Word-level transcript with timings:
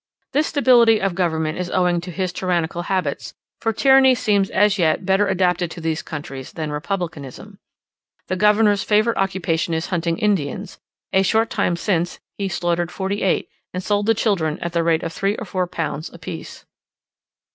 This 0.33 0.47
stability 0.47 0.99
of 0.99 1.13
government 1.13 1.59
is 1.59 1.69
owing 1.69 2.01
to 2.01 2.09
his 2.09 2.33
tyrannical 2.33 2.81
habits; 2.89 3.35
for 3.59 3.71
tyranny 3.71 4.15
seems 4.15 4.49
as 4.49 4.79
yet 4.79 5.05
better 5.05 5.27
adapted 5.27 5.69
to 5.69 5.79
these 5.79 6.01
countries 6.01 6.53
than 6.53 6.71
republicanism. 6.71 7.59
The 8.25 8.35
governor's 8.35 8.81
favourite 8.81 9.19
occupation 9.21 9.75
is 9.75 9.89
hunting 9.93 10.17
Indians: 10.17 10.79
a 11.13 11.21
short 11.21 11.51
time 11.51 11.75
since 11.75 12.19
he 12.39 12.49
slaughtered 12.49 12.89
forty 12.89 13.21
eight, 13.21 13.47
and 13.75 13.83
sold 13.83 14.07
the 14.07 14.15
children 14.15 14.57
at 14.57 14.73
the 14.73 14.81
rate 14.81 15.03
of 15.03 15.13
three 15.13 15.35
or 15.35 15.45
four 15.45 15.67
pounds 15.67 16.11
apiece. 16.11 16.65